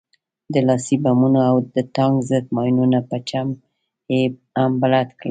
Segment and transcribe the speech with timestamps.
[0.53, 3.47] د لاسي بمونو او د ټانک ضد ماينونو په چم
[4.11, 4.21] يې
[4.59, 5.29] هم بلد کړو.